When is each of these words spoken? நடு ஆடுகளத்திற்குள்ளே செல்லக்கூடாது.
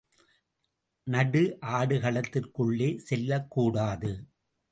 நடு 1.07 1.41
ஆடுகளத்திற்குள்ளே 1.73 2.89
செல்லக்கூடாது. 3.09 4.11